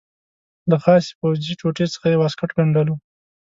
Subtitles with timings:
[0.69, 2.95] له خاصې پوځي ټوټې څخه یې واسکټ ګنډلو.